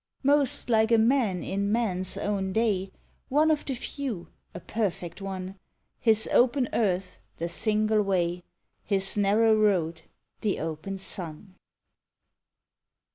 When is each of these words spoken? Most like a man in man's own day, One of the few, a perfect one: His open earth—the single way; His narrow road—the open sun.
Most 0.23 0.67
like 0.71 0.91
a 0.91 0.97
man 0.97 1.43
in 1.43 1.71
man's 1.71 2.17
own 2.17 2.53
day, 2.53 2.89
One 3.29 3.51
of 3.51 3.63
the 3.65 3.75
few, 3.75 4.29
a 4.51 4.59
perfect 4.59 5.21
one: 5.21 5.59
His 5.99 6.27
open 6.31 6.67
earth—the 6.73 7.49
single 7.49 8.01
way; 8.01 8.41
His 8.83 9.15
narrow 9.15 9.55
road—the 9.55 10.59
open 10.59 10.97
sun. 10.97 11.53